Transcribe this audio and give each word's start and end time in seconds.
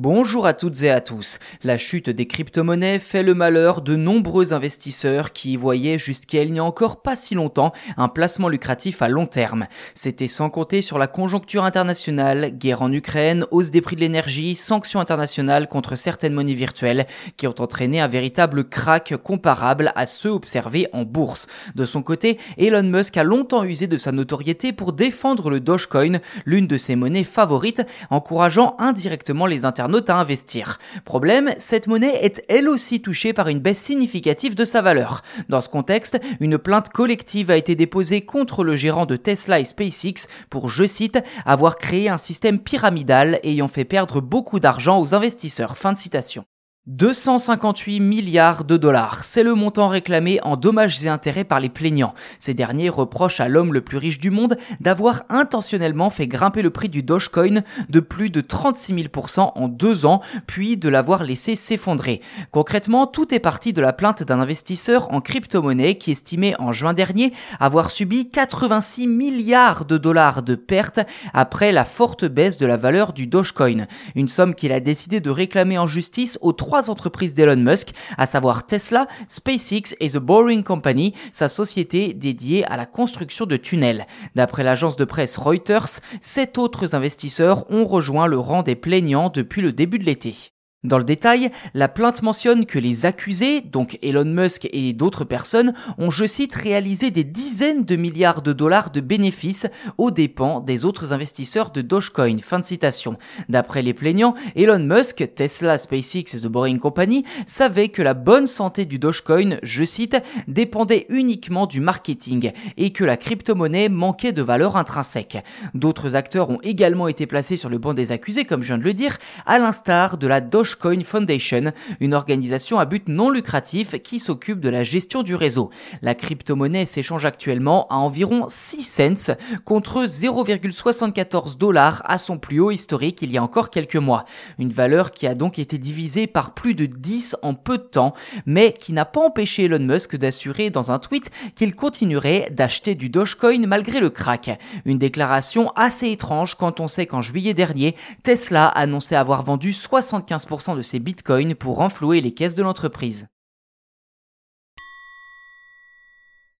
Bonjour 0.00 0.46
à 0.46 0.54
toutes 0.54 0.80
et 0.84 0.90
à 0.90 1.00
tous. 1.00 1.40
La 1.64 1.76
chute 1.76 2.08
des 2.08 2.28
crypto-monnaies 2.28 3.00
fait 3.00 3.24
le 3.24 3.34
malheur 3.34 3.82
de 3.82 3.96
nombreux 3.96 4.52
investisseurs 4.52 5.32
qui 5.32 5.54
y 5.54 5.56
voyaient 5.56 5.98
jusqu'à 5.98 6.44
il 6.44 6.52
n'y 6.52 6.60
a 6.60 6.64
encore 6.64 7.02
pas 7.02 7.16
si 7.16 7.34
longtemps 7.34 7.72
un 7.96 8.06
placement 8.06 8.48
lucratif 8.48 9.02
à 9.02 9.08
long 9.08 9.26
terme. 9.26 9.66
C'était 9.96 10.28
sans 10.28 10.50
compter 10.50 10.82
sur 10.82 11.00
la 11.00 11.08
conjoncture 11.08 11.64
internationale, 11.64 12.56
guerre 12.56 12.82
en 12.82 12.92
Ukraine, 12.92 13.44
hausse 13.50 13.72
des 13.72 13.80
prix 13.80 13.96
de 13.96 14.00
l'énergie, 14.00 14.54
sanctions 14.54 15.00
internationales 15.00 15.66
contre 15.66 15.96
certaines 15.96 16.32
monnaies 16.32 16.54
virtuelles 16.54 17.08
qui 17.36 17.48
ont 17.48 17.54
entraîné 17.60 18.00
un 18.00 18.06
véritable 18.06 18.68
crack 18.68 19.16
comparable 19.16 19.90
à 19.96 20.06
ceux 20.06 20.30
observés 20.30 20.86
en 20.92 21.02
bourse. 21.02 21.48
De 21.74 21.84
son 21.84 22.02
côté, 22.02 22.38
Elon 22.56 22.84
Musk 22.84 23.16
a 23.16 23.24
longtemps 23.24 23.64
usé 23.64 23.88
de 23.88 23.96
sa 23.96 24.12
notoriété 24.12 24.72
pour 24.72 24.92
défendre 24.92 25.50
le 25.50 25.58
Dogecoin, 25.58 26.20
l'une 26.44 26.68
de 26.68 26.76
ses 26.76 26.94
monnaies 26.94 27.24
favorites, 27.24 27.82
encourageant 28.10 28.76
indirectement 28.78 29.46
les 29.46 29.64
internautes 29.88 30.10
à 30.10 30.16
investir. 30.16 30.78
Problème, 31.04 31.50
cette 31.58 31.86
monnaie 31.86 32.22
est 32.22 32.44
elle 32.48 32.68
aussi 32.68 33.00
touchée 33.00 33.32
par 33.32 33.48
une 33.48 33.58
baisse 33.58 33.78
significative 33.78 34.54
de 34.54 34.64
sa 34.64 34.82
valeur. 34.82 35.22
Dans 35.48 35.62
ce 35.62 35.68
contexte, 35.68 36.20
une 36.40 36.58
plainte 36.58 36.90
collective 36.90 37.50
a 37.50 37.56
été 37.56 37.74
déposée 37.74 38.20
contre 38.20 38.64
le 38.64 38.76
gérant 38.76 39.06
de 39.06 39.16
Tesla 39.16 39.60
et 39.60 39.64
SpaceX 39.64 40.28
pour, 40.50 40.68
je 40.68 40.84
cite, 40.84 41.18
avoir 41.46 41.78
créé 41.78 42.08
un 42.08 42.18
système 42.18 42.58
pyramidal 42.58 43.40
ayant 43.42 43.68
fait 43.68 43.84
perdre 43.84 44.20
beaucoup 44.20 44.60
d'argent 44.60 45.00
aux 45.00 45.14
investisseurs. 45.14 45.78
Fin 45.78 45.92
de 45.92 45.98
citation. 45.98 46.44
258 46.88 48.00
milliards 48.00 48.64
de 48.64 48.78
dollars, 48.78 49.22
c'est 49.22 49.42
le 49.42 49.54
montant 49.54 49.88
réclamé 49.88 50.40
en 50.42 50.56
dommages 50.56 51.04
et 51.04 51.10
intérêts 51.10 51.44
par 51.44 51.60
les 51.60 51.68
plaignants. 51.68 52.14
Ces 52.38 52.54
derniers 52.54 52.88
reprochent 52.88 53.40
à 53.40 53.48
l'homme 53.48 53.74
le 53.74 53.82
plus 53.82 53.98
riche 53.98 54.18
du 54.18 54.30
monde 54.30 54.56
d'avoir 54.80 55.24
intentionnellement 55.28 56.08
fait 56.08 56.26
grimper 56.26 56.62
le 56.62 56.70
prix 56.70 56.88
du 56.88 57.02
Dogecoin 57.02 57.60
de 57.90 58.00
plus 58.00 58.30
de 58.30 58.40
36 58.40 58.94
000% 58.94 59.52
en 59.54 59.68
deux 59.68 60.06
ans, 60.06 60.22
puis 60.46 60.78
de 60.78 60.88
l'avoir 60.88 61.24
laissé 61.24 61.56
s'effondrer. 61.56 62.22
Concrètement, 62.52 63.06
tout 63.06 63.34
est 63.34 63.38
parti 63.38 63.74
de 63.74 63.82
la 63.82 63.92
plainte 63.92 64.22
d'un 64.22 64.40
investisseur 64.40 65.12
en 65.12 65.20
crypto-monnaie 65.20 65.96
qui 65.96 66.12
estimait 66.12 66.58
en 66.58 66.72
juin 66.72 66.94
dernier 66.94 67.34
avoir 67.60 67.90
subi 67.90 68.30
86 68.30 69.06
milliards 69.06 69.84
de 69.84 69.98
dollars 69.98 70.42
de 70.42 70.54
pertes 70.54 71.00
après 71.34 71.70
la 71.70 71.84
forte 71.84 72.24
baisse 72.24 72.56
de 72.56 72.64
la 72.64 72.78
valeur 72.78 73.12
du 73.12 73.26
Dogecoin. 73.26 73.86
Une 74.14 74.28
somme 74.28 74.54
qu'il 74.54 74.72
a 74.72 74.80
décidé 74.80 75.20
de 75.20 75.28
réclamer 75.28 75.76
en 75.76 75.86
justice 75.86 76.38
aux 76.40 76.52
trois 76.54 76.77
entreprises 76.88 77.34
d'Elon 77.34 77.56
Musk, 77.56 77.90
à 78.16 78.26
savoir 78.26 78.66
Tesla, 78.66 79.06
SpaceX 79.28 79.96
et 80.00 80.10
The 80.10 80.18
Boring 80.18 80.62
Company, 80.62 81.14
sa 81.32 81.48
société 81.48 82.14
dédiée 82.14 82.64
à 82.64 82.76
la 82.76 82.86
construction 82.86 83.46
de 83.46 83.56
tunnels. 83.56 84.06
D'après 84.34 84.62
l'agence 84.62 84.96
de 84.96 85.04
presse 85.04 85.36
Reuters, 85.36 86.00
sept 86.20 86.58
autres 86.58 86.94
investisseurs 86.94 87.70
ont 87.70 87.84
rejoint 87.84 88.26
le 88.26 88.38
rang 88.38 88.62
des 88.62 88.76
plaignants 88.76 89.30
depuis 89.30 89.62
le 89.62 89.72
début 89.72 89.98
de 89.98 90.04
l'été. 90.04 90.52
Dans 90.84 90.98
le 90.98 91.02
détail, 91.02 91.50
la 91.74 91.88
plainte 91.88 92.22
mentionne 92.22 92.64
que 92.64 92.78
les 92.78 93.04
accusés, 93.04 93.62
donc 93.62 93.98
Elon 94.00 94.24
Musk 94.24 94.68
et 94.72 94.92
d'autres 94.92 95.24
personnes, 95.24 95.74
ont, 95.98 96.12
je 96.12 96.24
cite, 96.24 96.54
réalisé 96.54 97.10
des 97.10 97.24
dizaines 97.24 97.84
de 97.84 97.96
milliards 97.96 98.42
de 98.42 98.52
dollars 98.52 98.92
de 98.92 99.00
bénéfices 99.00 99.66
aux 99.96 100.12
dépens 100.12 100.60
des 100.60 100.84
autres 100.84 101.12
investisseurs 101.12 101.72
de 101.72 101.82
Dogecoin. 101.82 102.38
Fin 102.38 102.60
de 102.60 102.64
citation. 102.64 103.18
D'après 103.48 103.82
les 103.82 103.92
plaignants, 103.92 104.34
Elon 104.54 104.78
Musk, 104.78 105.28
Tesla, 105.34 105.78
SpaceX 105.78 106.36
et 106.36 106.42
The 106.42 106.46
Boring 106.46 106.78
Company 106.78 107.24
savaient 107.44 107.88
que 107.88 108.02
la 108.02 108.14
bonne 108.14 108.46
santé 108.46 108.84
du 108.84 109.00
Dogecoin, 109.00 109.58
je 109.64 109.82
cite, 109.82 110.16
dépendait 110.46 111.06
uniquement 111.08 111.66
du 111.66 111.80
marketing 111.80 112.52
et 112.76 112.92
que 112.92 113.02
la 113.02 113.16
crypto-monnaie 113.16 113.88
manquait 113.88 114.30
de 114.30 114.42
valeur 114.42 114.76
intrinsèque. 114.76 115.38
D'autres 115.74 116.14
acteurs 116.14 116.50
ont 116.50 116.60
également 116.62 117.08
été 117.08 117.26
placés 117.26 117.56
sur 117.56 117.68
le 117.68 117.78
banc 117.78 117.94
des 117.94 118.12
accusés, 118.12 118.44
comme 118.44 118.62
je 118.62 118.68
viens 118.68 118.78
de 118.78 118.84
le 118.84 118.94
dire, 118.94 119.18
à 119.44 119.58
l'instar 119.58 120.18
de 120.18 120.28
la 120.28 120.40
Dogecoin 120.40 120.67
Dogecoin 120.68 121.02
Foundation, 121.02 121.72
une 122.00 122.12
organisation 122.12 122.78
à 122.78 122.84
but 122.84 123.08
non 123.08 123.30
lucratif 123.30 123.94
qui 124.02 124.18
s'occupe 124.18 124.60
de 124.60 124.68
la 124.68 124.82
gestion 124.82 125.22
du 125.22 125.34
réseau. 125.34 125.70
La 126.02 126.14
crypto-monnaie 126.14 126.84
s'échange 126.84 127.24
actuellement 127.24 127.86
à 127.88 127.96
environ 127.96 128.46
6 128.48 128.82
cents 128.82 129.34
contre 129.64 130.04
0,74 130.04 131.56
dollars 131.56 132.02
à 132.04 132.18
son 132.18 132.36
plus 132.36 132.60
haut 132.60 132.70
historique 132.70 133.22
il 133.22 133.32
y 133.32 133.38
a 133.38 133.42
encore 133.42 133.70
quelques 133.70 133.96
mois. 133.96 134.26
Une 134.58 134.68
valeur 134.68 135.10
qui 135.10 135.26
a 135.26 135.34
donc 135.34 135.58
été 135.58 135.78
divisée 135.78 136.26
par 136.26 136.52
plus 136.52 136.74
de 136.74 136.84
10 136.84 137.36
en 137.42 137.54
peu 137.54 137.78
de 137.78 137.84
temps, 137.84 138.12
mais 138.44 138.72
qui 138.72 138.92
n'a 138.92 139.06
pas 139.06 139.20
empêché 139.20 139.64
Elon 139.64 139.78
Musk 139.78 140.16
d'assurer 140.16 140.68
dans 140.68 140.92
un 140.92 140.98
tweet 140.98 141.30
qu'il 141.56 141.74
continuerait 141.74 142.50
d'acheter 142.50 142.94
du 142.94 143.08
Dogecoin 143.08 143.66
malgré 143.66 144.00
le 144.00 144.10
crack. 144.10 144.58
Une 144.84 144.98
déclaration 144.98 145.72
assez 145.76 146.10
étrange 146.10 146.56
quand 146.56 146.80
on 146.80 146.88
sait 146.88 147.06
qu'en 147.06 147.22
juillet 147.22 147.54
dernier, 147.54 147.96
Tesla 148.22 148.68
annonçait 148.68 149.16
avoir 149.16 149.42
vendu 149.42 149.70
75% 149.70 150.57
de 150.58 150.82
ses 150.82 150.98
bitcoins 150.98 151.54
pour 151.54 151.76
renflouer 151.76 152.20
les 152.20 152.32
caisses 152.32 152.54
de 152.54 152.62
l'entreprise. 152.62 153.28